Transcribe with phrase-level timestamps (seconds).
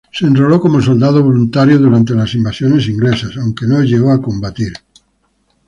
[0.11, 4.73] Se enroló como soldado voluntario durante las Invasiones Inglesas, aunque no llegó a combatir.